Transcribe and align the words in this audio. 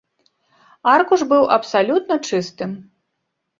Аркуш 0.93 1.21
быў 1.35 1.43
абсалютна 1.59 2.19
чыстым. 2.31 2.71